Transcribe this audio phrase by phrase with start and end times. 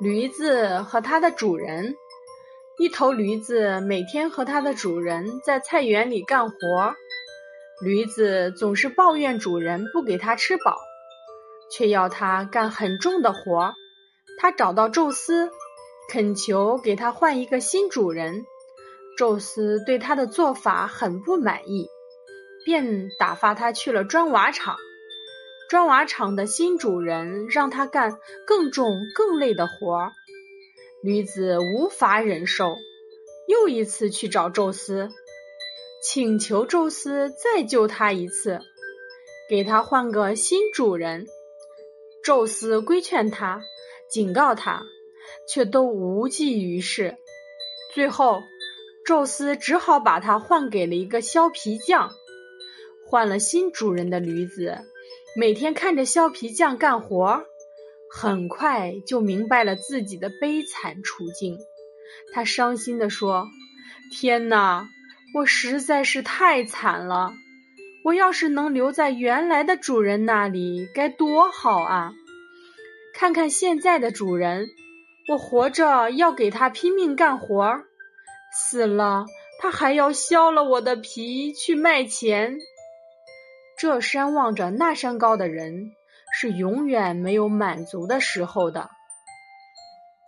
[0.00, 1.94] 驴子和它的主人。
[2.78, 6.94] 一头驴子每天和它的主人在菜园里干活，
[7.82, 10.78] 驴子总是抱怨主人不给它吃饱，
[11.70, 13.74] 却要它干很重的活。
[14.38, 15.50] 他找到宙斯，
[16.08, 18.46] 恳求给他换一个新主人。
[19.18, 21.90] 宙斯对他的做法很不满意，
[22.64, 24.78] 便打发他去了砖瓦厂。
[25.70, 30.12] 砖瓦厂的新主人让他干更重、更累的活儿，
[31.00, 32.74] 驴子无法忍受，
[33.46, 35.10] 又一次去找宙斯，
[36.02, 38.62] 请求宙斯再救他一次，
[39.48, 41.28] 给他换个新主人。
[42.24, 43.62] 宙斯规劝他，
[44.10, 44.82] 警告他，
[45.48, 47.16] 却都无济于事。
[47.94, 48.42] 最后，
[49.06, 52.10] 宙斯只好把他换给了一个削皮匠。
[53.06, 54.80] 换了新主人的驴子。
[55.36, 57.44] 每天看着削皮匠干活，
[58.10, 61.56] 很快就明白了自己的悲惨处境。
[62.32, 63.46] 他伤心地说
[64.12, 64.88] ：“天哪，
[65.34, 67.32] 我实在是太惨了！
[68.04, 72.12] 我要是能留在原来的主人那里，该多好啊！
[73.14, 74.68] 看看现在的主人，
[75.28, 77.84] 我活着要给他拼命干活，
[78.52, 79.26] 死了
[79.60, 82.58] 他还要削了我的皮去卖钱。”
[83.80, 85.92] 这山望着那山高的人，
[86.34, 88.90] 是永远没有满足的时候的。